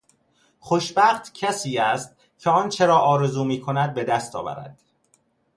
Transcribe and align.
خوشبخت 0.59 1.33
کسی 1.33 1.77
است 1.77 2.15
که 2.39 2.49
آنچه 2.49 2.85
را 2.85 2.97
آرزو 2.99 3.43
میکند 3.43 3.93
بدست 3.93 4.35
آورد. 4.35 4.79